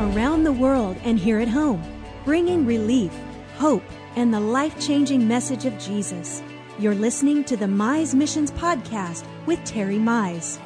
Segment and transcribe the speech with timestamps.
[0.00, 1.82] around the world and here at home,
[2.24, 3.12] bringing relief,
[3.56, 3.84] hope,
[4.16, 6.42] and the life changing message of Jesus.
[6.78, 10.58] You're listening to the Mize Missions Podcast with Terry Mize.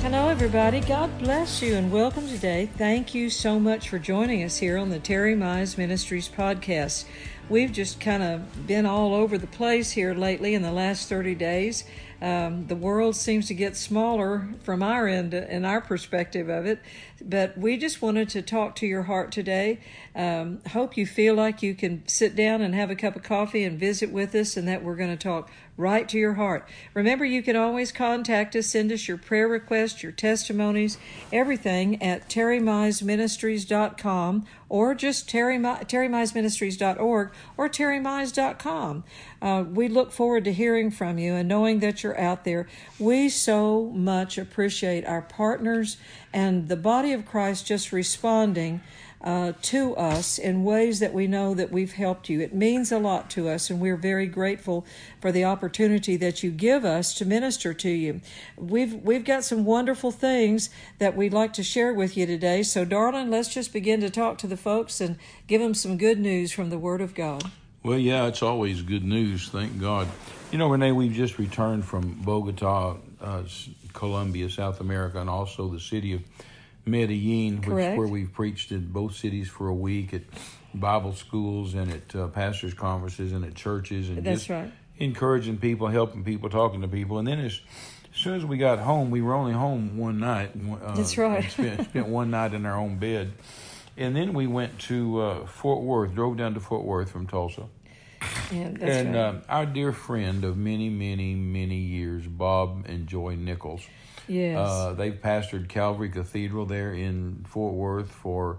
[0.00, 0.80] Hello, everybody.
[0.80, 2.70] God bless you and welcome today.
[2.78, 7.04] Thank you so much for joining us here on the Terry Mize Ministries podcast.
[7.50, 11.34] We've just kind of been all over the place here lately in the last 30
[11.34, 11.84] days.
[12.20, 16.80] Um, the world seems to get smaller from our end and our perspective of it,
[17.22, 19.78] but we just wanted to talk to your heart today.
[20.16, 23.62] Um, hope you feel like you can sit down and have a cup of coffee
[23.62, 26.68] and visit with us, and that we're going to talk right to your heart.
[26.92, 30.98] Remember, you can always contact us, send us your prayer requests, your testimonies,
[31.32, 39.04] everything at terrymizeministries.com or just terry, terrymizeministries.org or terrymize.com.
[39.40, 42.66] Uh, we look forward to hearing from you and knowing that you're out there.
[42.98, 45.96] We so much appreciate our partners
[46.32, 48.80] and the body of Christ just responding
[49.20, 52.40] uh, to us in ways that we know that we've helped you.
[52.40, 54.86] It means a lot to us, and we're very grateful
[55.20, 58.20] for the opportunity that you give us to minister to you.
[58.56, 62.62] We've we've got some wonderful things that we'd like to share with you today.
[62.62, 66.18] So, darling, let's just begin to talk to the folks and give them some good
[66.18, 67.50] news from the Word of God.
[67.82, 69.48] Well, yeah, it's always good news.
[69.48, 70.08] Thank God.
[70.50, 73.42] You know, Renee, we've just returned from Bogota, uh,
[73.92, 76.22] Colombia, South America, and also the city of
[76.90, 80.22] Medellin, which, where we've preached in both cities for a week at
[80.74, 84.72] Bible schools and at uh, pastors' conferences and at churches, and That's just right.
[84.98, 87.18] encouraging people, helping people, talking to people.
[87.18, 87.60] And then as,
[88.12, 90.50] as soon as we got home, we were only home one night.
[90.56, 91.50] Uh, That's right.
[91.50, 93.32] spent, spent one night in our own bed,
[93.96, 96.14] and then we went to uh, Fort Worth.
[96.14, 97.64] Drove down to Fort Worth from Tulsa.
[98.52, 99.16] Yeah, and right.
[99.16, 103.86] um, our dear friend of many, many, many years, Bob and Joy Nichols.
[104.28, 104.58] Yes.
[104.58, 108.58] Uh, they've pastored Calvary Cathedral there in Fort Worth for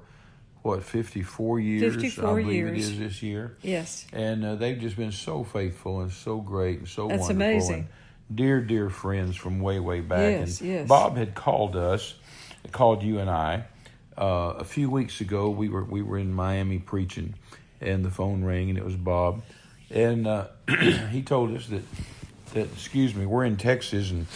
[0.61, 2.71] what 54 years 54 I believe years.
[2.89, 3.55] it is this year.
[3.61, 4.05] yes.
[4.11, 7.35] And uh, they've just been so faithful and so great and so That's wonderful.
[7.43, 7.75] amazing.
[7.75, 10.19] And dear, dear friends from way, way back.
[10.39, 10.87] Yes, and yes.
[10.87, 12.13] Bob had called us,
[12.71, 13.63] called you and I,
[14.17, 15.49] uh, a few weeks ago.
[15.49, 17.35] We were we were in Miami preaching,
[17.79, 19.41] and the phone rang, and it was Bob,
[19.89, 20.47] and uh,
[21.09, 21.83] he told us that
[22.53, 24.27] that excuse me, we're in Texas, and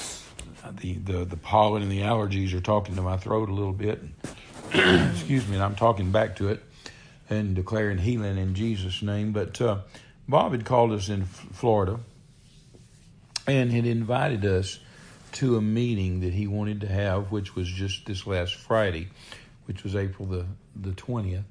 [0.72, 4.02] the, the the pollen and the allergies are talking to my throat a little bit.
[4.74, 6.64] excuse me, and I'm talking back to it
[7.30, 9.32] and declaring healing in Jesus' name.
[9.32, 9.80] But uh,
[10.28, 12.00] Bob had called us in Florida
[13.48, 14.80] and had invited us
[15.34, 19.10] to a meeting that he wanted to have, which was just this last Friday,
[19.66, 20.46] which was April the
[20.76, 21.46] the twentieth.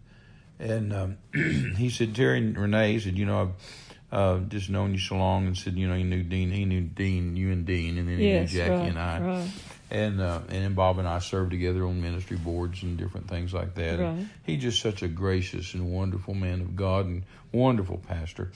[0.59, 1.19] And um,
[1.77, 5.17] he said, Terry and Renee he said, you know, I've uh, just known you so
[5.17, 8.06] long, and said, you know, he knew Dean, he knew Dean, you and Dean, and
[8.06, 8.53] then he yes.
[8.53, 9.50] knew Jackie right, and I Right.
[9.91, 13.55] and uh, and then Bob and I served together on ministry boards and different things
[13.55, 13.99] like that.
[13.99, 14.27] Right.
[14.45, 18.53] He's just such a gracious and wonderful man of God and wonderful pastor.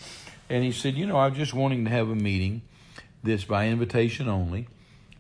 [0.51, 2.63] And he said, you know, I'm just wanting to have a meeting,
[3.23, 4.69] this by invitation only.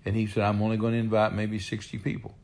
[0.04, 2.34] And he said, I'm only going to invite maybe 60 people.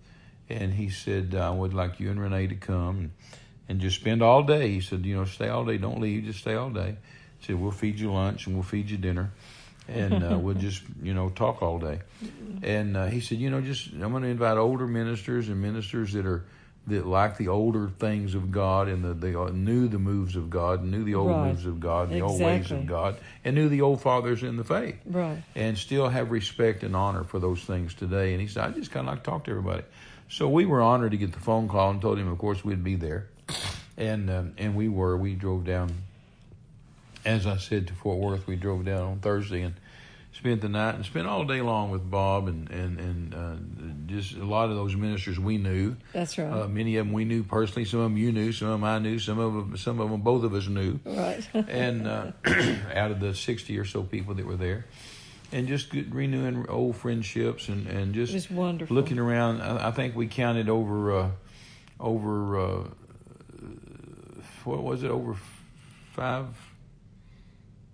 [0.48, 3.10] And he said, I would like you and Renee to come and,
[3.68, 4.68] and just spend all day.
[4.70, 6.96] He said, you know, stay all day, don't leave, just stay all day.
[7.42, 9.30] He said, we'll feed you lunch and we'll feed you dinner
[9.88, 12.00] and uh, we'll just you know talk all day.
[12.62, 16.12] And uh, he said, you know, just I'm going to invite older ministers and ministers
[16.12, 16.44] that are
[16.86, 20.80] that like the older things of God and the, they knew the moves of God,
[20.82, 21.50] and knew the old Right.
[21.50, 24.56] moves of God, and the old ways of God, and knew the old fathers in
[24.56, 25.42] the faith, Right.
[25.54, 28.32] and still have respect and honor for those things today.
[28.32, 29.84] And he said, I just kind of like to talk to everybody.
[30.28, 32.82] So we were honored to get the phone call and told him, of course, we'd
[32.82, 33.28] be there,
[33.96, 35.16] and um, and we were.
[35.16, 35.92] We drove down
[37.24, 39.74] as I said to Fort Worth, we drove down on Thursday and
[40.32, 43.54] spent the night and spent all day long with Bob and and and uh,
[44.06, 45.96] just a lot of those ministers we knew.
[46.12, 46.50] That's right.
[46.50, 47.84] Uh, many of them we knew personally.
[47.84, 48.50] Some of them you knew.
[48.52, 49.18] Some of them I knew.
[49.18, 50.98] Some of them, some of them both of us knew.
[51.04, 51.46] right.
[51.54, 52.32] And uh,
[52.94, 54.86] out of the sixty or so people that were there,
[55.52, 58.96] and just good, renewing old friendships and and just wonderful.
[58.96, 59.60] looking around.
[59.60, 61.30] I, I think we counted over uh,
[62.00, 62.84] over uh,
[64.64, 65.36] what was it over
[66.12, 66.46] five.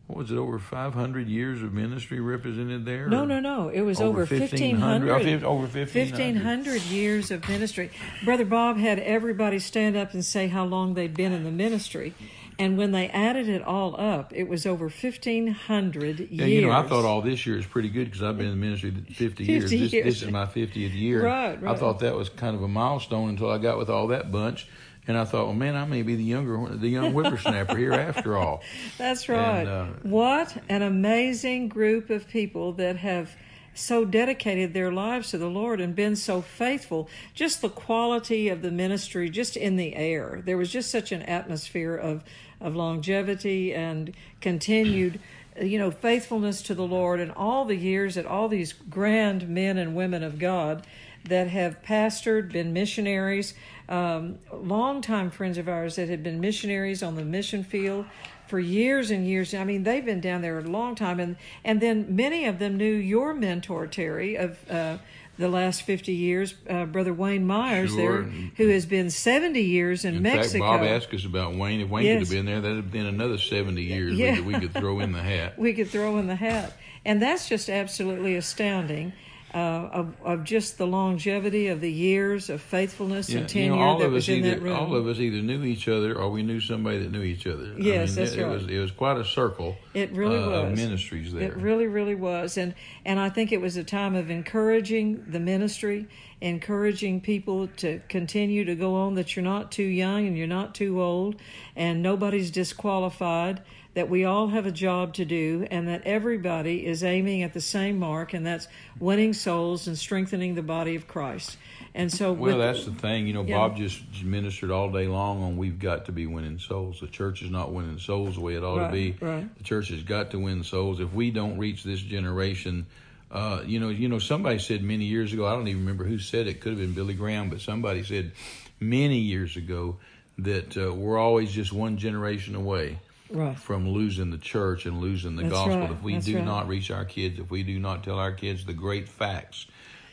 [0.09, 3.09] What was it over five hundred years of ministry represented there?
[3.09, 3.69] No, no, no.
[3.69, 5.45] It was over, 1500 1,500.
[5.45, 6.35] oh, over 1500.
[6.35, 7.91] 1,500 years of ministry.
[8.25, 12.15] Brother Bob had everybody stand up and say how long they'd been in the ministry.
[12.59, 16.31] And when they added it all up, it was over 1,500 years.
[16.31, 18.53] Yeah, you know, I thought all this year is pretty good because I've been in
[18.59, 19.65] the ministry 50 years.
[19.65, 20.05] 50 This, years.
[20.07, 21.23] this is my 50th year.
[21.23, 21.75] Right, right.
[21.77, 24.67] I thought that was kind of a milestone until I got with all that bunch.
[25.09, 28.37] And I thought, well, man, I may be the younger, the young whippersnapper here after
[28.37, 28.63] all.
[28.99, 29.61] That's right.
[29.61, 33.35] And, uh, what an amazing group of people that have
[33.73, 37.09] so dedicated their lives to the Lord and been so faithful.
[37.33, 40.43] Just the quality of the ministry, just in the air.
[40.45, 42.23] There was just such an atmosphere of,
[42.61, 44.13] of longevity and
[44.43, 45.21] continued,
[45.59, 49.79] you know, faithfulness to the Lord and all the years that all these grand men
[49.79, 50.85] and women of God
[51.29, 53.55] that have pastored, been missionaries,
[53.89, 58.05] um, longtime friends of ours that had been missionaries on the mission field
[58.47, 59.55] for years and years.
[59.55, 62.77] I mean, they've been down there a long time, and and then many of them
[62.77, 64.59] knew your mentor Terry of.
[64.71, 64.99] Uh,
[65.39, 68.23] the last 50 years, uh, Brother Wayne Myers Sure.
[68.23, 70.65] there, who has been 70 years in, In Mexico.
[70.69, 71.81] fact, Bob asked us about Wayne.
[71.81, 72.15] If Wayne Yes.
[72.15, 74.99] could have been there, that'd have been another 70 years we could- we could throw
[74.99, 75.57] in the hat.
[75.57, 76.77] we could throw in the hat.
[77.05, 79.13] And that's just absolutely astounding
[79.59, 83.77] uh, of, of just the longevity of the years of faithfulness Yeah, and you tenure
[83.77, 84.77] know, all that of was us in either that room.
[84.77, 87.75] all of us either knew each other or we knew somebody that knew each other.
[87.79, 88.51] Yes, I mean, that's it, right.
[88.51, 89.77] It was it was quite a circle.
[89.95, 90.79] It really uh, of was.
[90.79, 91.43] ministries there.
[91.43, 92.75] It really, really was, and
[93.05, 96.07] and I think it was a time of encouraging the ministry,
[96.41, 99.15] encouraging people to continue to go on.
[99.15, 101.37] That you're not too young and you're not too old,
[101.75, 103.63] and nobody's disqualified.
[103.99, 107.61] That we all have a job to do, and that everybody is aiming at the
[107.61, 108.69] same mark, and that's
[109.01, 111.57] winning souls and strengthening the body of Christ.
[111.97, 113.27] And so, Well, with, that's the thing.
[113.27, 113.57] You know, Yeah.
[113.57, 117.01] Bob just ministered all day long on we've got to be winning souls.
[117.01, 119.17] The church is not winning souls the way it ought Right, to be.
[119.21, 119.59] right.
[119.59, 121.01] The church has got to win souls.
[121.01, 122.87] If we don't reach this generation,
[123.33, 125.45] uh, you know, you know, somebody said many years ago.
[125.45, 126.61] I don't even remember who said it.
[126.61, 128.31] Could have been Billy Graham, but somebody said
[128.79, 129.97] many years ago
[130.39, 133.01] that uh, we're always just one generation away
[133.31, 135.79] right, from losing the church and losing the That's gospel.
[135.81, 136.45] right, If we that's do right.
[136.45, 139.67] not reach our kids, if we do not tell our kids the great facts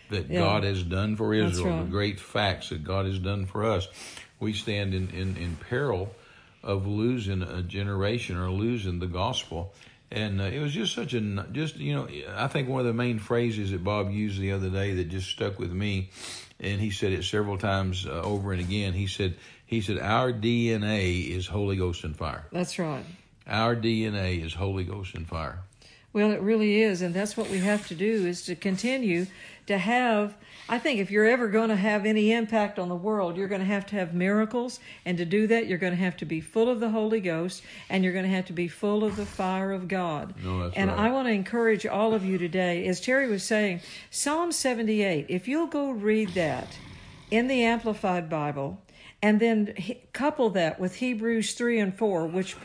[0.09, 0.39] that Yeah.
[0.39, 3.87] God has done for Israel, the great facts that God has done for us,
[4.39, 6.13] we stand in, in, in peril
[6.63, 9.73] of losing a generation or losing the gospel.
[10.11, 12.93] And uh, it was just such a, just, you know, I think one of the
[12.93, 16.09] main phrases that Bob used the other day that just stuck with me,
[16.59, 18.93] and he said it several times uh, over and again.
[18.93, 19.35] He said,
[19.65, 22.45] he said, our DNA is Holy Ghost and fire.
[22.51, 23.05] that's right.
[23.47, 25.59] Our DNA is Holy Ghost and fire.
[26.13, 29.27] Well, it really is, and that's what we have to do is to continue
[29.67, 30.33] to have.
[30.69, 33.59] I think if you're ever going to have any impact on the world, you're going
[33.59, 36.39] to have to have miracles, and to do that, you're going to have to be
[36.39, 39.25] full of the Holy Ghost, and you're going to have to be full of the
[39.25, 40.33] fire of God.
[40.41, 40.99] No, that's and right.
[40.99, 45.25] I want to encourage all of you today, as Terry was saying, Psalm 78.
[45.27, 46.77] If you'll go read that
[47.29, 48.81] in the Amplified Bible,
[49.21, 52.55] and then he- couple that with Hebrews 3 and 4, which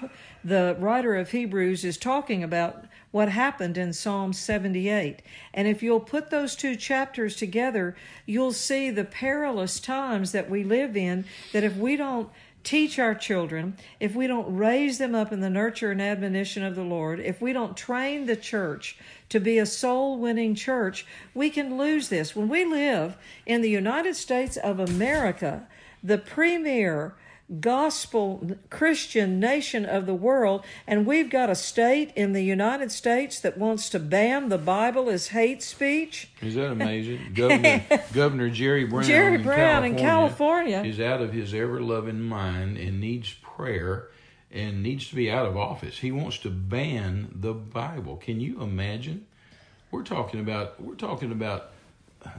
[0.45, 5.21] the writer of Hebrews is talking about what happened in Psalm 78.
[5.53, 10.63] And if you'll put those two chapters together, you'll see the perilous times that we
[10.63, 12.31] live in, that if we don't
[12.63, 16.77] teach our children, if we don't raise them up in the nurture and admonition of
[16.77, 18.99] the Lord, if we don't train the church
[19.31, 22.37] to be a soul winning church, we can lose this.
[22.37, 25.67] When we live in the United States of America,
[26.03, 27.15] the premier
[27.61, 33.41] gospel Christian nation of the world, and we've got a state in the United States
[33.41, 36.31] that wants to ban the Bible as hate speech.
[36.41, 37.33] Is that amazing?
[37.35, 37.83] Governor
[38.13, 40.91] Governor Jerry Brown, Jerry in Brown in California, California.
[40.93, 44.09] is out of his ever loving mind and needs prayer
[44.53, 45.99] and needs to be out of office.
[45.99, 48.17] He wants to ban the Bible.
[48.17, 49.27] Can you imagine?
[49.91, 51.73] We're talking about we're talking about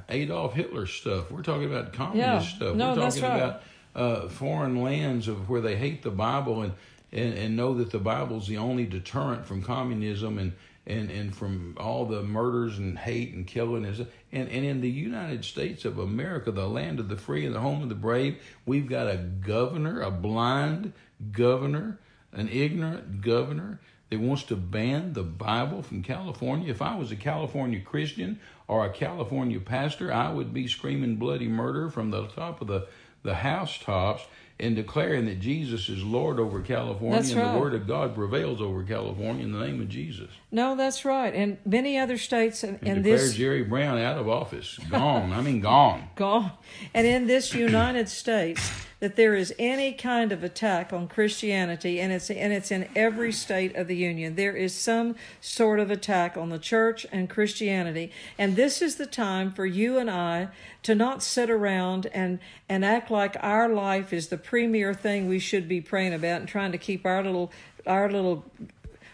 [0.10, 1.32] Adolf Hitler stuff.
[1.32, 2.56] We're talking about communist Yeah.
[2.56, 2.76] stuff.
[2.76, 3.38] No, we're talking right.
[3.38, 3.64] about
[3.96, 6.74] uh, foreign lands of where they hate the Bible and,
[7.12, 10.54] and, and know that the Bible's the only deterrent from communism and,
[10.88, 13.86] and, and from all the murders and hate and killing.
[13.86, 17.60] And, and in the United States of America, the land of the free and the
[17.60, 20.94] home of the brave, we've got a governor, a blind
[21.32, 22.00] governor,
[22.34, 23.80] an ignorant governor
[24.12, 26.70] that wants to ban the Bible from California.
[26.70, 31.48] If I was a California Christian or a California pastor, I would be screaming bloody
[31.48, 32.88] murder from the top of the,
[33.24, 34.24] the housetops
[34.60, 37.54] and declaring that Jesus is Lord over California That's and right.
[37.54, 40.30] the Word of God prevails over California in the name of Jesus.
[40.52, 41.34] No, that's right.
[41.34, 44.78] And many other states and, And, and declare this Jerry Brown out of office.
[44.90, 45.32] Gone.
[45.32, 46.10] I mean, gone.
[46.16, 46.52] gone.
[46.94, 48.72] And in this United States,
[49.02, 53.32] that there is any kind of attack on Christianity, and it's and it's in every
[53.32, 54.36] state of the union.
[54.36, 59.08] There is some sort of attack on the church and Christianity, and this is the
[59.08, 60.50] time for you and I
[60.84, 62.40] to not sit around and
[62.70, 66.48] and act like our life is the premier thing we should be praying about and
[66.48, 67.52] trying to keep our little
[67.88, 68.46] our little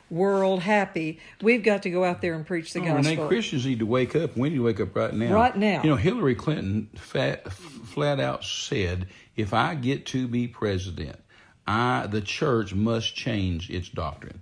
[0.09, 1.19] world happy.
[1.41, 3.15] We've got to go out there and preach the Oh, gospel.
[3.15, 4.37] Renee, Christians need to wake up.
[4.37, 5.33] We need to wake up right now.
[5.33, 5.81] Right now.
[5.83, 11.19] You know, Hillary Clinton fat, flat out said, "If I get to be president,
[11.65, 14.41] I the church must change its doctrine."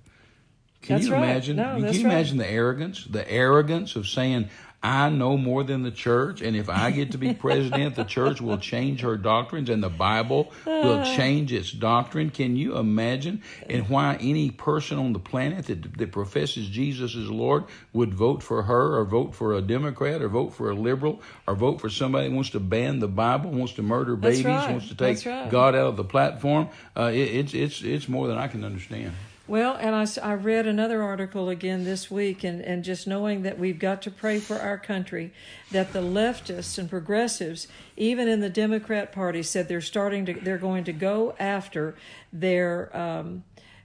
[0.82, 1.24] Can That's you right.
[1.24, 1.56] imagine?
[1.58, 2.00] No, can you right.
[2.00, 3.06] imagine the arrogance?
[3.06, 4.50] The arrogance of saying,
[4.86, 8.40] I know more than the church, and if I get to be president, the church
[8.40, 12.30] will change her doctrines, and the Bible will change its doctrine.
[12.30, 13.42] Can you imagine?
[13.68, 17.64] And why any person on the planet that, that professes Jesus as Lord
[17.94, 21.56] would vote for her, or vote for a Democrat, or vote for a liberal, or
[21.56, 24.70] vote for somebody who wants to ban the Bible, wants to murder babies, right.
[24.70, 25.50] wants to take right.
[25.50, 26.70] God out of the platform?
[26.96, 29.14] Uh, it, it's it's it's more than I can understand.
[29.48, 33.60] Well, and I, I read another article again this week, and, and just knowing that
[33.60, 35.32] we've got to pray for our country,
[35.72, 40.58] that the leftists and progressives, even in the Democrat Party, said they're starting to, they're
[40.58, 41.94] going to go after
[42.34, 43.44] their um,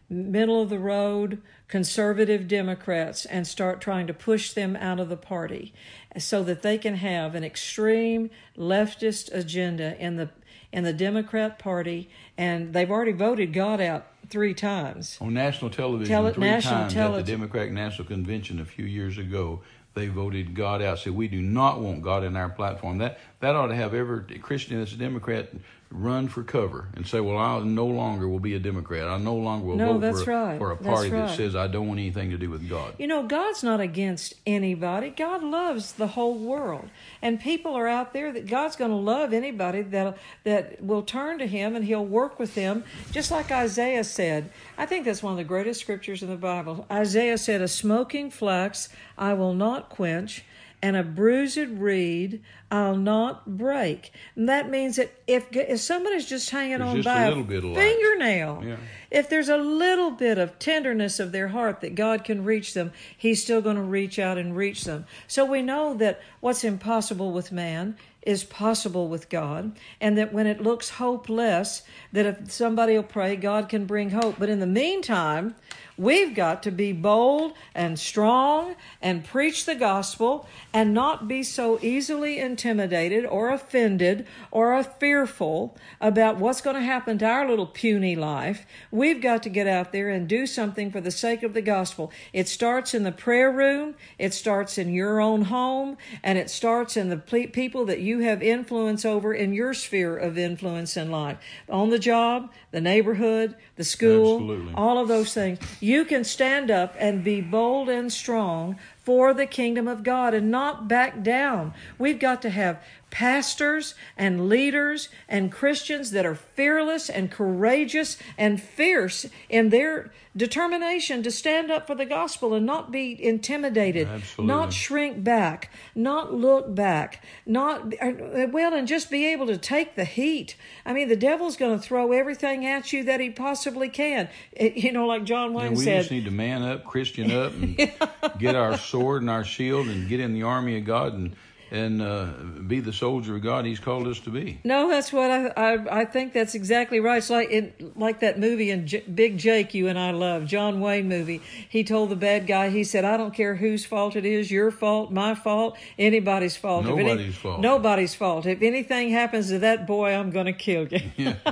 [0.09, 5.17] middle of the road conservative Democrats and start trying to push them out of the
[5.17, 5.75] party
[6.19, 10.31] so that they can have an extreme leftist agenda in the
[10.73, 15.19] in the Democrat Party and they've already voted God out three times.
[15.21, 18.85] On national television, Tele- three national times tele- at the Democratic National Convention a few
[18.85, 19.61] years ago,
[19.95, 21.01] they voted God out.
[21.01, 22.99] Said we do not want God in our platform.
[22.99, 25.51] That that ought to have every Christian that's a Democrat
[25.91, 29.09] run for cover and say, "Well, I no longer will be a Democrat.
[29.09, 30.59] I no longer will No, vote for, right.
[30.59, 31.27] for a party right.
[31.27, 34.35] that says I don't want anything to do with God." You know, God's not against
[34.47, 35.11] anybody.
[35.11, 36.89] God loves the whole world.
[37.21, 41.39] And people are out there that God's going to love anybody that that will turn
[41.39, 44.51] to him and he'll work with them just like Isaiah said.
[44.79, 46.87] I think that's one of the greatest scriptures in the Bible.
[46.91, 50.45] Isaiah said, "A smoking flax I will not quench."
[50.83, 54.13] And a bruised reed I'll not break.
[54.35, 57.47] And that means that if if somebody's just hanging There's on just by a of
[57.49, 58.77] fingernail, Yeah.
[59.11, 62.93] if there's a little bit of tenderness of their heart that God can reach them,
[63.17, 65.05] He's still going to reach out and reach them.
[65.27, 70.47] So we know that what's impossible with man is possible with God, and that when
[70.47, 71.83] it looks hopeless,
[72.13, 74.37] that if somebody will pray, God can bring hope.
[74.39, 75.55] But in the meantime,
[76.01, 81.79] we've got to be bold and strong and preach the gospel and not be so
[81.83, 88.17] easily intimidated or offended or fearful about what's going to happen to our little puny
[88.17, 88.65] life.
[88.91, 92.11] We've got to get out there and do something for the sake of the gospel.
[92.33, 96.97] It starts in the prayer room, it starts in your own home, and it starts
[96.97, 101.37] in the people that you have influence over in your sphere of influence in life.
[101.69, 104.75] On the job, the neighborhood, the school, Absolutely.
[104.75, 105.59] all of those things.
[105.81, 110.51] You can stand up and be bold and strong for the kingdom of God and
[110.51, 111.75] not back down.
[111.99, 118.61] We've got to have pastors and leaders and Christians that are fearless and courageous and
[118.63, 124.55] fierce in their determination to stand up for the gospel and not be intimidated, Absolutely.
[124.55, 128.13] not shrink back, not look back, not uh,
[128.53, 130.55] well, and just be able to take the heat.
[130.87, 134.29] I mean, the devil's going to throw everything at you that he possibly can.
[134.53, 135.99] It- you know, like John Wayne And we said.
[135.99, 137.77] just need to man up, Christian up, and
[138.39, 141.35] get our sword and our shield, and get in the army of God, and
[141.71, 142.27] and uh,
[142.67, 144.61] be the soldier of God He's called us to be.
[144.65, 147.19] No, that's what I, I I think that's exactly right.
[147.19, 150.81] It's like in like that movie in J- Big Jake you and I love, John
[150.81, 151.41] Wayne movie.
[151.69, 154.71] He told the bad guy, he said, "I don't care whose fault it is, your
[154.71, 156.85] fault, my fault, anybody's fault.
[156.87, 157.61] If any- Nobody's fault.
[157.61, 158.47] Nobody's fault.
[158.47, 161.35] If anything happens to that boy, I'm going to kill you."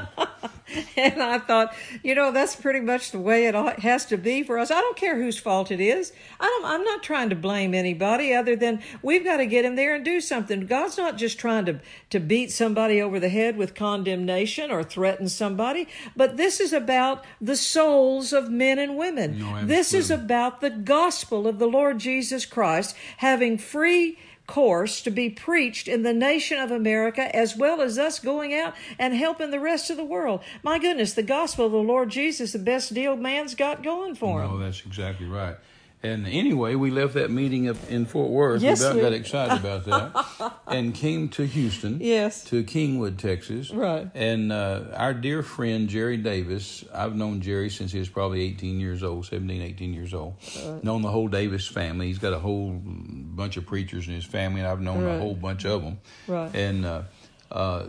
[0.96, 4.58] and I thought, you know, that's pretty much the way it has to be for
[4.58, 4.70] us.
[4.70, 6.12] I don't care whose fault it is.
[6.40, 9.74] I don't, I'm not trying to blame anybody other than we've got to get in
[9.74, 10.66] there and do something.
[10.66, 15.28] God's not just trying to, to beat somebody over the head with condemnation or threaten
[15.28, 19.38] somebody, but this is about the souls of men and women.
[19.38, 24.18] No, this is about the gospel of the Lord Jesus Christ having free
[24.48, 28.74] course to be preached in the nation of America as well as us going out
[28.98, 30.40] and helping the rest of the world.
[30.64, 34.42] My goodness, the gospel of the Lord Jesus, the best deal man's got going for
[34.42, 34.50] him.
[34.50, 35.56] Oh, that's exactly right.
[36.00, 38.62] And anyway, we left that meeting up in Fort Worth.
[38.62, 41.98] Yes, we about we- got excited about that, and came to Houston.
[42.00, 42.44] Yes.
[42.44, 43.72] To Kingwood, Texas.
[43.72, 44.08] Right.
[44.14, 48.78] And uh, our dear friend Jerry Davis, I've known Jerry since he was probably 18
[48.78, 50.34] years old, 17, 18 years old.
[50.64, 50.84] Right.
[50.84, 52.06] Known the whole Davis family.
[52.06, 55.16] He's got a whole bunch of preachers in his family, and I've known Right.
[55.16, 55.98] a whole bunch of them.
[56.28, 56.54] Right.
[56.54, 57.02] And uh,
[57.50, 57.86] uh,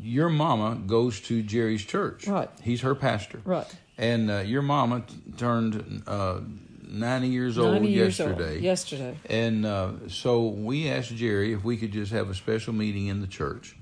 [0.00, 2.26] your mama goes to Jerry's church.
[2.26, 2.48] Right.
[2.62, 3.42] He's her pastor.
[3.44, 3.66] Right.
[3.98, 6.40] And uh, your mama t- turned uh,
[6.88, 8.54] 90 years old years yesterday.
[8.54, 8.62] old.
[8.62, 9.16] Yesterday.
[9.28, 13.20] And uh, so we asked Jerry if we could just have a special meeting in
[13.20, 13.76] the church.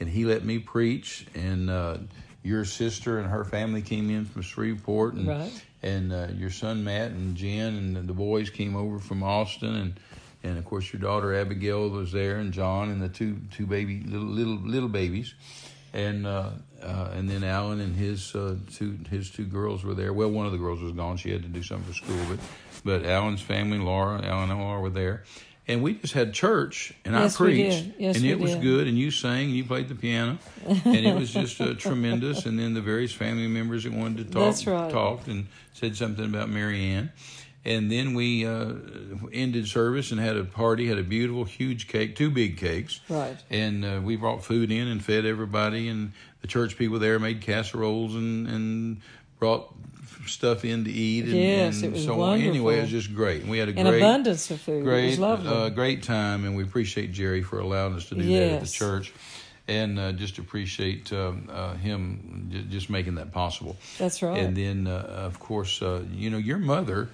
[0.00, 1.26] And he let me preach.
[1.34, 1.98] And uh,
[2.42, 5.14] your sister and her family came in from Shreveport.
[5.14, 5.64] And, Right.
[5.82, 9.74] and uh, your son Matt and Jen and the boys came over from Austin.
[9.74, 10.00] And,
[10.42, 14.02] and of course, your daughter Abigail was there, and John and the two, two baby
[14.06, 15.34] little, little, little babies.
[15.92, 16.50] And uh,
[16.82, 20.12] uh, and then Alan and his uh, two his two girls were there.
[20.12, 22.22] Well, one of the girls was gone; she had to do something for school.
[22.28, 22.38] But
[22.84, 25.24] but Alan's family, Laura, Alan and Laura were there,
[25.68, 27.86] and we just had church, and Yes, I preached.
[27.98, 31.14] Yes, and it was good, and you sang, and you played the piano, and it
[31.16, 32.46] was just uh, tremendous.
[32.46, 34.92] And then the various family members that wanted to talk right.
[34.92, 37.10] talked and said something about Mary Ann.
[37.66, 38.74] And then we uh,
[39.32, 43.00] ended service and had a party, had a beautiful, huge cake, two big cakes.
[43.08, 43.36] Right.
[43.50, 47.40] And uh, we brought food in and fed everybody, and the church people there made
[47.40, 49.00] casseroles and, and
[49.40, 49.74] brought
[50.28, 51.24] stuff in to eat.
[51.24, 52.40] And, Yes, and it was so on.
[52.40, 53.42] Anyway, it was just great.
[53.42, 54.82] And we had a An great, abundance of food.
[54.82, 55.48] it great, was lovely.
[55.52, 58.68] uh, great time, and we appreciate Jerry for allowing us to do that at the
[58.68, 59.12] church.
[59.68, 63.76] And uh, just appreciate um, uh, him j- just making that possible.
[63.98, 64.38] That's right.
[64.38, 67.08] And then, uh, of course, uh, you know, your mother,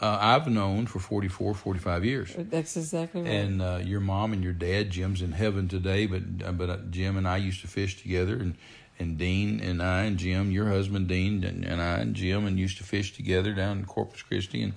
[0.00, 2.34] uh, I've known for 44, 45 years.
[2.36, 3.30] That's exactly right.
[3.30, 6.76] And uh, your mom and your dad, Jim's in heaven today, but uh, but uh,
[6.90, 8.54] Jim and I used to fish together, and
[8.98, 12.58] and Dean and I and Jim, your husband Dean and, and I and Jim, and
[12.58, 14.62] used to fish together down in Corpus Christi.
[14.62, 14.72] And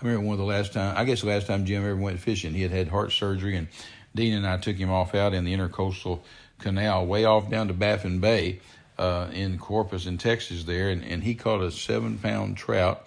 [0.00, 2.20] I remember one of the last time, I guess the last time Jim ever went
[2.20, 3.68] fishing, he had had heart surgery, and
[4.14, 6.20] Dean and I took him off out in the intercoastal
[6.60, 8.60] canal, way off down to Baffin Bay,
[8.98, 13.06] uh, in Corpus in Texas there, and, and he caught a seven pound trout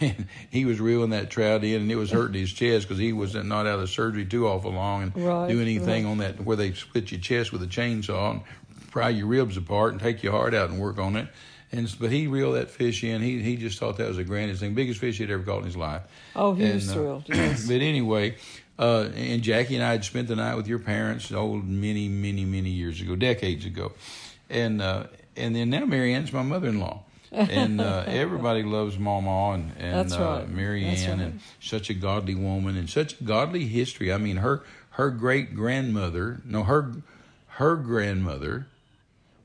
[0.00, 3.12] and he was reeling that trout in, and it was hurting his chest because he
[3.12, 6.10] was not out of surgery too awful long and Right, do anything right.
[6.10, 8.42] on that where they split your chest with a chainsaw and
[8.90, 11.28] pry your ribs apart and take your heart out and work on it.
[11.74, 13.22] And but he reeled that fish in.
[13.22, 15.64] He he just thought that was the grandest thing, biggest fish he'd ever caught in
[15.64, 16.02] his life.
[16.36, 17.24] oh, he and, was uh, thrilled.
[17.28, 17.66] Yes.
[17.66, 18.36] But anyway,
[18.78, 22.44] uh, and Jackie and I had spent the night with your parents, old many, many,
[22.44, 23.92] many years ago, decades ago,
[24.50, 29.94] and uh, and then now Marianne's my mother-in-law, and uh, everybody loves Mama and and
[29.94, 30.46] That's uh.
[30.48, 31.26] Mary Ann, right.
[31.26, 34.12] and such a godly woman and such a godly history.
[34.12, 36.92] I mean, her her great grandmother, no, her
[37.48, 38.66] her grandmother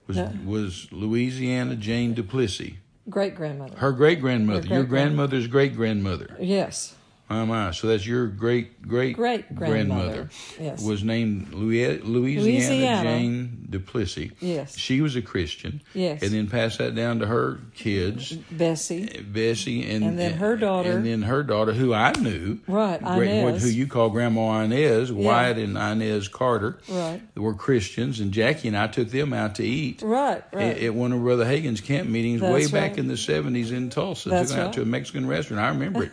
[0.08, 0.32] was Yeah.
[0.46, 2.74] was Louisiana Jane Duplessis.
[3.10, 3.78] Great grandmother.
[3.78, 6.36] Her great grandmother, your grandmother's great grandmother.
[6.40, 6.94] Yes.
[7.30, 10.30] My my, so that's your great great Great grandmother.
[10.60, 10.82] Yes.
[10.82, 13.04] Was named Louis- Louisiana, Louisiana.
[13.04, 14.32] Jane Duplessis.
[14.40, 14.78] Yes.
[14.78, 15.82] She was a Christian.
[15.94, 16.22] Yes.
[16.24, 19.10] And then passed that down to her kids, Bessie.
[19.20, 20.92] Uh, Bessie, and And then her daughter.
[20.92, 23.62] and then her daughter, who I knew, Right, great- Inez.
[23.64, 27.20] who you call Grandma Inez, Wyatt and Inez Carter, Right.
[27.36, 30.02] were Christians, and Jackie and I took them out to eat.
[30.02, 30.64] Right, right.
[30.78, 33.90] At, at one of Brother Hagin's camp meetings way That's back in the seventies in
[33.90, 35.62] Tulsa, That's took them out to a Mexican restaurant.
[35.62, 36.12] I remember it,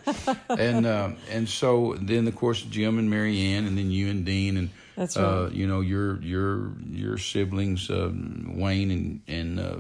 [0.59, 4.09] and uh, um, and so then of course Jim and Mary Ann, and then you
[4.09, 9.61] and Dean, and That's uh, you know your your your siblings um, Wayne and and
[9.61, 9.77] uh,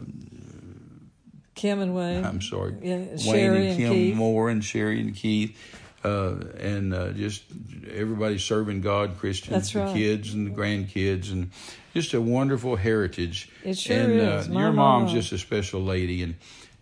[1.55, 2.25] Kim and Wayne.
[2.25, 4.17] I'm sorry, Yeah, Wayne Sherry and and Kim Keith.
[4.17, 5.57] Moore and Sherry and Keith.
[6.05, 7.45] Uh, and uh, just
[7.91, 9.95] everybody serving God, Christians, That's the right.
[9.95, 11.51] kids and the grandkids, and
[11.95, 13.49] just a wonderful heritage.
[13.65, 14.49] It sure and, is.
[14.49, 15.13] Uh, your mom's mama.
[15.13, 16.35] just a special lady, and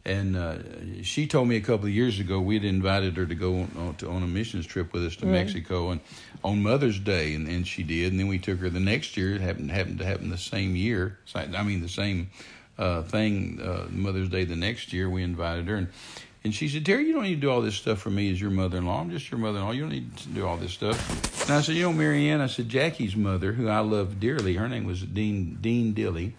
[0.04, 0.56] and uh,
[1.02, 3.94] she told me a couple of years ago we'd invited her to go on, on,
[3.96, 5.26] to, on a missions trip with us to.
[5.26, 6.00] Mexico, and
[6.42, 9.34] on Mother's Day, and, and she did, and then we took her the next year.
[9.34, 11.18] It happened happened to happen the same year.
[11.34, 12.30] I mean the same
[12.78, 13.60] uh, thing.
[13.60, 15.88] Uh, Mother's Day the next year, we invited her, and
[16.44, 18.40] and she said, Terry, you don't need to do all this stuff for me as
[18.40, 19.00] your mother-in-law.
[19.00, 19.70] I'm just your mother-in-law.
[19.70, 21.46] You don't need to do all this stuff.
[21.48, 24.68] And I said, you know, Marianne, I said, Jackie's mother, who I love dearly, her
[24.68, 26.34] name was Dean Dean Dilly,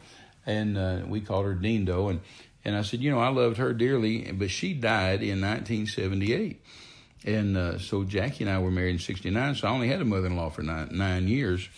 [0.46, 2.10] and uh, we called her Dean Doe.
[2.10, 2.20] And,
[2.66, 6.62] and I said, you know, I loved her dearly, but she died in 1978.
[7.26, 10.06] And uh, so Jackie and I were married in '69, so I only had a
[10.06, 11.70] mother-in-law for nine, nine years.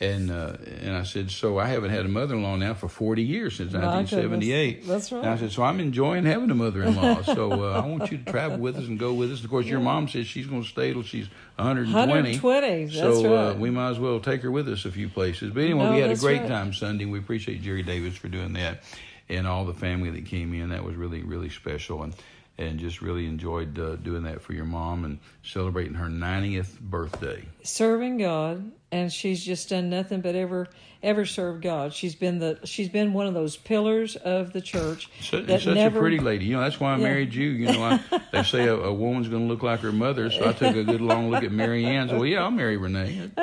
[0.00, 3.56] And uh, and I said, so I haven't had a mother-in-law now for 40 years
[3.56, 4.70] since My 1978.
[4.74, 4.86] goodness.
[4.88, 5.24] That's right.
[5.24, 7.22] And I said, so I'm enjoying having a mother-in-law.
[7.22, 9.42] so uh, I want you to travel with us and go with us.
[9.42, 12.38] Of course, your mom says she's going to stay till she's 120.
[12.38, 13.58] 120, that's so uh, right.
[13.58, 15.50] we might as well take her with us a few places.
[15.52, 16.48] But anyway, No, we had a great right.
[16.48, 17.04] time Sunday.
[17.04, 18.82] We appreciate Jerry Davis for doing that,
[19.28, 20.70] and all the family that came in.
[20.70, 22.14] That was really really special, and
[22.58, 27.44] and just really enjoyed uh, doing that for your mom and celebrating her 90th birthday.
[27.62, 30.68] serving God, and she's just done nothing but ever
[31.02, 31.92] ever serve God.
[31.94, 35.74] She's been the she's been one of those pillars of the church Such, that such
[35.74, 36.46] never a pretty lady.
[36.46, 37.04] You know, that's why I Yeah.
[37.04, 37.48] married you.
[37.50, 38.00] You know, I,
[38.32, 40.82] they say a, a woman's going to look like her mother, so I took a
[40.84, 42.08] good long look at Mary Ann.
[42.08, 43.30] So, well, yeah, I'll marry Renee.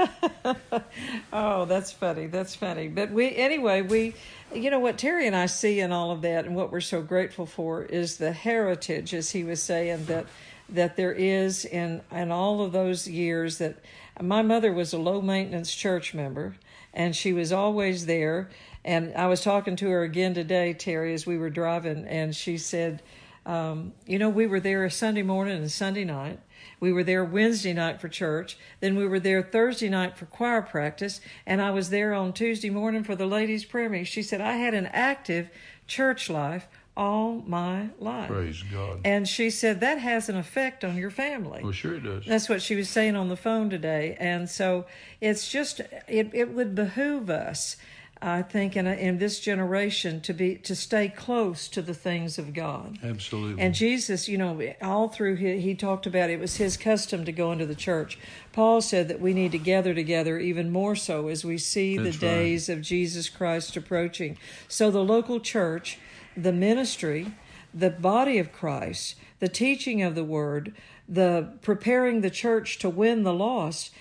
[1.34, 2.28] Oh, that's funny.
[2.28, 2.88] That's funny.
[2.88, 4.14] But we, anyway, we,
[4.54, 7.02] you know, what Terry and I see in all of that, and what we're so
[7.02, 10.26] grateful for is the heritage, as he was saying that
[10.70, 13.78] that there is in in all of those years that
[14.22, 16.56] my mother was a low maintenance church member,
[16.96, 18.50] and she was always there.
[18.84, 22.58] And I was talking to her again today, Terry, as we were driving, and she
[22.58, 23.02] said,
[23.46, 26.40] um, you know, we were there a Sunday morning and Sunday night.
[26.80, 28.58] We were there Wednesday night for church.
[28.80, 31.22] Then we were there Thursday night for choir practice.
[31.46, 34.06] And I was there on Tuesday morning for the ladies' prayer meeting.
[34.06, 35.50] She said, I had an active
[35.86, 38.30] church life all my life.
[38.30, 39.02] Praise God.
[39.04, 41.62] And she said that has an effect on your family.
[41.62, 42.26] Well, sure it does.
[42.26, 44.16] That's what she was saying on the phone today.
[44.20, 44.86] And so
[45.20, 47.76] it's just, it, it would behoove us,
[48.22, 52.40] I think, in, a, in this generation to be, to stay close to the things
[52.40, 52.98] of God.
[53.04, 53.62] Absolutely.
[53.62, 57.34] And Jesus, you know, all through he, he talked about it was his custom to
[57.34, 58.18] go into the church.
[58.54, 62.18] Paul said that we need to gather together even more so as we see That's
[62.18, 62.34] the right.
[62.36, 64.38] days of Jesus Christ approaching.
[64.70, 66.00] So the local church,
[66.36, 67.34] the ministry,
[67.74, 70.74] the body of Christ, the teaching of the word,
[71.08, 73.92] the preparing the church to win the lost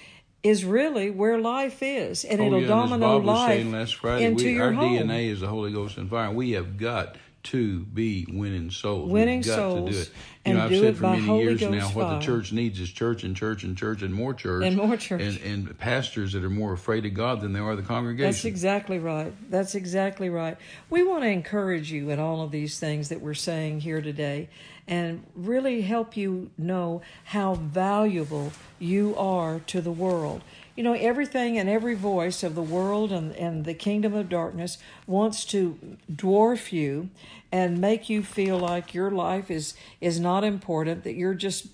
[0.42, 4.24] is really where life is, and Oh, it'll yeah, domino was life saying last Friday,
[4.24, 4.98] into we, your our home.
[4.98, 6.30] DNA is the Holy Ghost and fire.
[6.30, 9.10] We have got to be winning souls.
[9.10, 10.10] Winning souls to do it.
[10.46, 12.18] and You know, I've do said for many Holy years Ghost now, what fire.
[12.18, 15.20] the church needs is church and church and church and more church And more church.
[15.20, 18.30] and, and pastors that are more afraid of God than they are the congregation.
[18.30, 19.32] That's exactly right.
[19.50, 20.56] That's exactly right.
[20.90, 24.48] We want to encourage you in all of these things that we're saying here today
[24.88, 30.42] and really help you know how valuable you are to the world.
[30.76, 34.78] You know, everything and every voice of the world and, and the kingdom of darkness
[35.06, 35.78] wants to
[36.12, 37.10] dwarf you
[37.52, 41.68] and make you feel like your life is, is not important, that you're just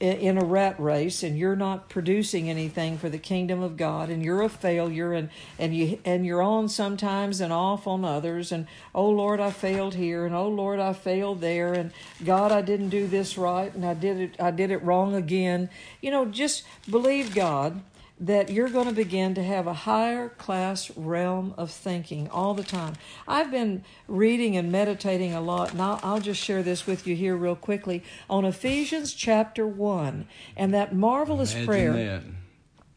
[0.00, 4.22] in a rat race and you're not producing anything for the kingdom of God and
[4.24, 8.66] you're a failure and and you and you're on sometimes and off on others and
[8.94, 11.92] oh Lord I failed here and oh Lord I failed there and
[12.24, 15.68] God I didn't do this right and I did it I did it wrong again.
[16.00, 17.82] You know just believe God
[18.18, 22.64] that you're going to begin to have a higher class realm of thinking all the
[22.64, 22.94] time.
[23.28, 27.14] I've been reading and meditating a lot, and I'll, I'll just share this with you
[27.14, 30.26] here real quickly on Ephesians chapter 1
[30.56, 31.92] and that marvelous Imagine prayer.
[31.92, 32.22] that.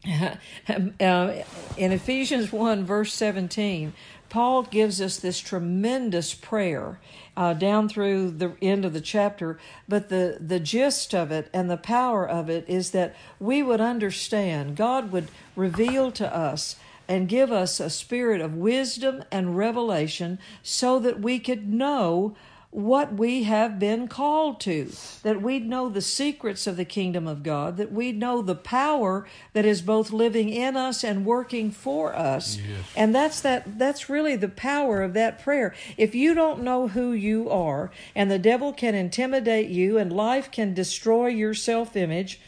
[0.08, 1.42] uh,
[1.76, 3.92] in Ephesians 1, verse 17,
[4.30, 7.00] Paul gives us this tremendous prayer
[7.36, 9.58] uh, down through the end of the chapter,
[9.88, 13.80] but the, the gist of it and the power of it is that we would
[13.80, 16.76] understand, God would reveal to us
[17.08, 22.36] and give us a spirit of wisdom and revelation so that we could know
[22.72, 24.92] what we have been called to,
[25.24, 29.26] that we'd know the secrets of the kingdom of God, that we'd know the power
[29.54, 32.58] that is both living in us and working for us.
[32.58, 32.84] Yes.
[32.94, 35.74] And that's that that's really the power of that prayer.
[35.96, 40.52] If you don't know who you are and the devil can intimidate you and life
[40.52, 42.40] can destroy your self-image,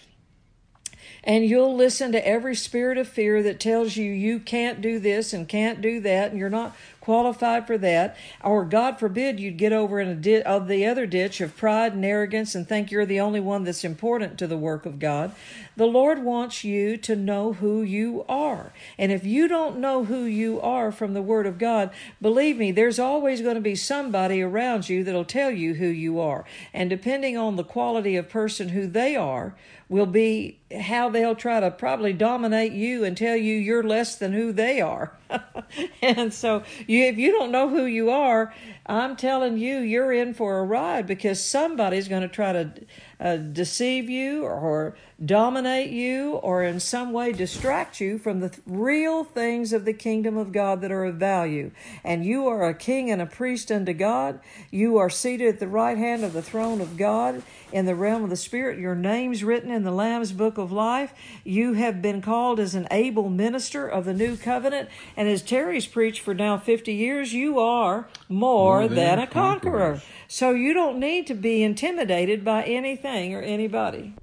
[1.24, 5.32] and you'll listen to every spirit of fear that tells you you can't do this
[5.32, 9.72] and can't do that and you're not qualified for that or god forbid you'd get
[9.72, 13.04] over in a di- of the other ditch of pride and arrogance and think you're
[13.04, 15.32] the only one that's important to the work of god.
[15.76, 18.72] The lord wants you to know who you are.
[18.96, 22.70] And if you don't know who you are from the word of god believe me
[22.70, 26.44] there's always going to be somebody around you that'll tell you who you are.
[26.72, 29.54] And depending on the quality of person who they are
[29.88, 34.32] will be how they'll try to probably dominate you and tell you you're less than
[34.32, 35.12] who they are.
[36.02, 38.52] and so you if you don't know who you are,
[38.86, 42.72] I'm telling you you're in for a ride because somebody's going to try to
[43.22, 48.60] uh, deceive you or dominate you or in some way distract you from the th-
[48.66, 51.70] real things of the kingdom of God that are of value.
[52.02, 54.40] And you are a king and a priest unto God.
[54.72, 58.24] You are seated at the right hand of the throne of God in the realm
[58.24, 58.80] of the Spirit.
[58.80, 61.14] Your name's written in the Lamb's book of life.
[61.44, 64.88] You have been called as an able minister of the new covenant.
[65.16, 69.26] And as Terry's preached for now 50 years, you are more, More than, than a
[69.28, 69.70] conqueror.
[69.70, 70.04] conquerors.
[70.26, 74.14] So you don't need to be intimidated by anything or anybody.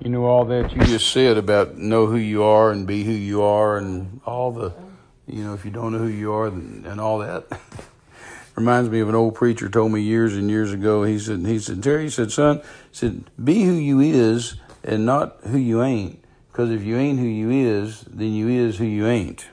[0.00, 3.12] You know all that you just said about know who you are and be who
[3.12, 4.72] you are and all the,
[5.26, 7.44] you know, if you don't know who you are and, and all that.
[8.56, 11.04] Reminds me of an old preacher told me years and years ago.
[11.04, 15.04] He said, he said, Terry, he said, son, he said, be who you is and
[15.04, 16.24] not who you ain't.
[16.50, 19.46] Because if you ain't who you is, then you is who you ain't.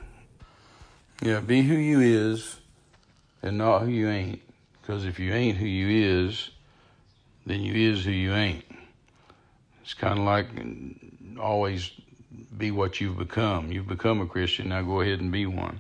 [1.22, 2.62] Yeah, be who you is
[3.44, 4.42] and not who you ain't.
[4.82, 6.51] Because if you ain't who you is,
[7.52, 8.64] then you is who you ain't.
[9.84, 10.48] It's kind of like
[11.40, 11.92] always
[12.58, 13.72] be what you've become.
[13.72, 15.80] You've become a Christian, now go ahead and be one.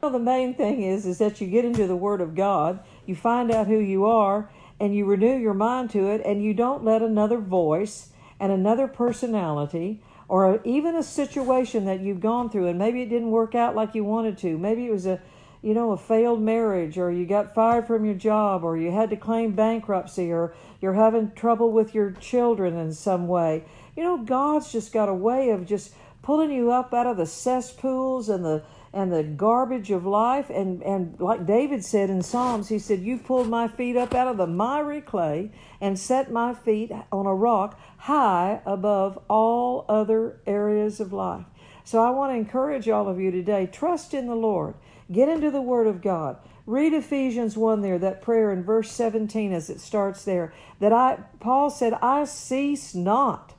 [0.00, 3.16] Well, the main thing is is that you get into the Word of God, you
[3.16, 6.84] find out who you are, and you renew your mind to it, and you don't
[6.84, 12.78] let another voice and another personality or even a situation that you've gone through and
[12.78, 14.58] maybe it didn't work out like you wanted to.
[14.58, 15.20] Maybe it was a
[15.62, 19.10] you know, a failed marriage, or you got fired from your job, or you had
[19.10, 23.64] to claim bankruptcy, or you're having trouble with your children in some way.
[23.96, 27.26] You know, God's just got a way of just pulling you up out of the
[27.26, 30.50] cesspools and the and the garbage of life.
[30.50, 34.26] And and like David said in Psalms he said you pulled my feet up out
[34.26, 40.40] of the miry clay and set my feet on a rock high above all other
[40.46, 41.44] areas of life.
[41.84, 44.74] So I want to encourage all of you today trust in the Lord
[45.10, 49.52] get into the word of God read Ephesians 1 there that prayer in verse 17
[49.52, 53.54] as it starts there that I Paul said I cease not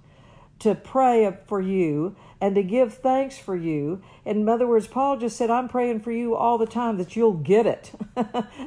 [0.59, 4.01] to pray for you and to give thanks for you.
[4.25, 7.33] In other words, Paul just said, I'm praying for you all the time that you'll
[7.33, 7.91] get it,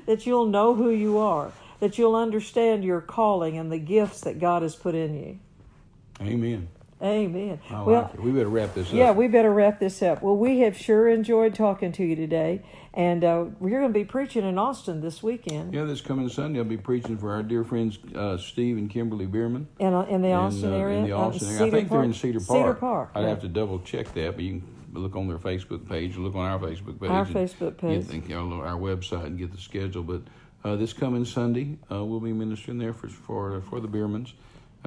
[0.07, 4.39] that you'll know who you are, that you'll understand your calling and the gifts that
[4.39, 5.39] God has put in you.
[6.21, 6.69] Amen.
[7.03, 7.61] Amen.
[7.71, 8.23] I well, like.
[8.23, 8.95] We better wrap this up.
[8.95, 10.23] yeah, we better wrap this up.
[10.23, 14.05] Well, we have sure enjoyed talking to you today, and uh, we're going to be
[14.05, 15.73] preaching in Austin this weekend.
[15.73, 19.25] Yeah, this coming Sunday, I'll be preaching for our dear friends uh, Steve and Kimberly
[19.25, 19.67] Bierman.
[19.79, 21.67] In, uh, in the Austin uh, area, In the uh, Austin area.
[21.67, 22.59] I think they're in Cedar Park.
[22.59, 23.11] Cedar Park.
[23.15, 23.29] I'd yeah.
[23.29, 26.47] have to double check that, but you can look on their Facebook page, look on
[26.47, 28.09] our Facebook page, Our Facebook page.
[28.11, 30.03] Get the, our, our website and get the schedule.
[30.03, 30.23] But
[30.65, 34.33] uh, this coming Sunday, uh, we'll be ministering there for for for the Biermans,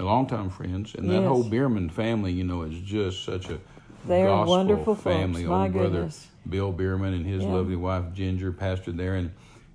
[0.01, 1.27] longtime friends, and that Yes.
[1.27, 3.59] whole Bierman family, you know, is just such a
[4.07, 5.03] They are wonderful folks.
[5.03, 5.45] family.
[5.45, 6.09] My Old brother.
[6.49, 7.53] Bill Bierman and his Yeah.
[7.53, 9.31] lovely wife Ginger pastored there in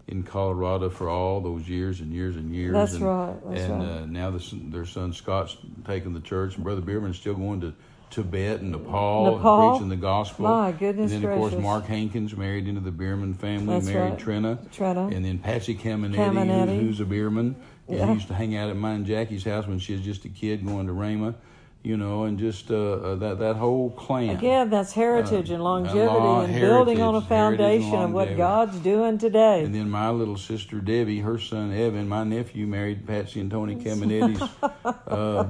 [0.08, 2.72] in Colorado for all those years and years and years.
[2.72, 3.88] That's and, right, that's and right.
[4.02, 5.54] Uh, now the, their son Scott's
[5.86, 7.74] taking the church, and Brother Bierman's still going to
[8.08, 9.60] Tibet and Nepal, Nepal?
[9.60, 10.46] and preaching the gospel.
[10.48, 11.62] My goodness And then, of course, gracious.
[11.62, 14.18] Mark Hankins married into the Bierman family, That's married right.
[14.18, 14.58] Trina.
[14.72, 15.08] Trina.
[15.08, 16.80] And then Patsy Caminetti, Caminetti.
[16.80, 17.56] Who's a Bierman.
[17.88, 18.06] And Yeah.
[18.08, 20.28] he used to hang out at mine and Jackie's house when she was just a
[20.28, 21.34] kid going to Rhema,
[21.82, 24.30] you know, and just uh, uh, that, that whole clan.
[24.30, 28.00] Again, that's heritage Uh, and longevity long and building on a heritage, heritage and foundation
[28.02, 28.36] of what.
[28.36, 29.64] God's doing today.
[29.64, 33.76] And then my little sister Debbie, her son Evan, my nephew married Patsy and Tony
[33.76, 34.42] Caminetti's
[35.08, 35.44] uh,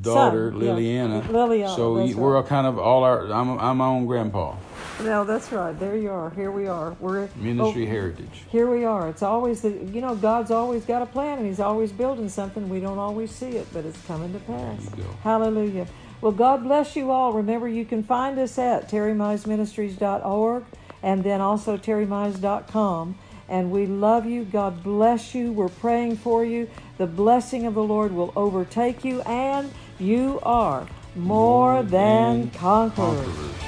[0.00, 0.70] daughter Son, yeah.
[0.74, 1.22] Liliana.
[1.28, 2.36] Liliana, So we're right.
[2.36, 3.32] all kind of all our.
[3.32, 4.54] I'm, I'm my own grandpa.
[5.00, 5.78] No, that's right.
[5.78, 6.30] There you are.
[6.30, 6.96] Here we are.
[7.00, 8.42] We're Ministry oh, heritage.
[8.50, 9.08] Here we are.
[9.08, 12.68] It's always the you know God's always got a plan and He's always building something.
[12.68, 14.84] We don't always see it, but it's coming to pass.
[14.86, 15.10] There you go.
[15.22, 15.86] Hallelujah.
[16.20, 17.32] Well, God bless you all.
[17.32, 20.64] Remember, you can find us at terrymizeministries.org
[21.02, 23.18] and then also terrymize.com.
[23.48, 24.44] And we love you.
[24.44, 25.52] God bless you.
[25.52, 26.68] We're praying for you.
[26.98, 33.24] The blessing of the Lord will overtake you, and you are more, than, conquerors.
[33.24, 33.67] conquerors.